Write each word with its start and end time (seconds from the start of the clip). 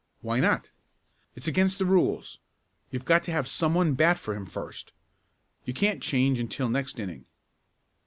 "Why 0.21 0.39
not?" 0.39 0.71
"It's 1.35 1.47
against 1.47 1.77
the 1.77 1.85
rules. 1.85 2.39
You've 2.89 3.05
got 3.05 3.21
to 3.25 3.31
have 3.31 3.47
some 3.47 3.75
one 3.75 3.93
bat 3.93 4.17
for 4.17 4.33
him 4.35 4.47
first. 4.47 4.93
You 5.63 5.75
can't 5.75 6.01
change 6.01 6.39
until 6.39 6.69
next 6.69 6.97
inning." 6.99 7.25